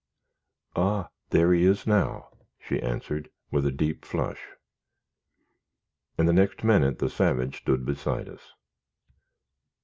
[0.75, 1.09] "Ah!
[1.29, 4.47] there he is now," she answered, with a deep flush;
[6.17, 8.53] and the next minute the savage stood beside us.